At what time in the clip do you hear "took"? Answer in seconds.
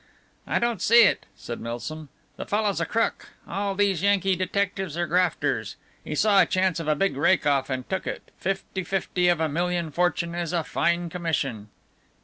7.87-8.07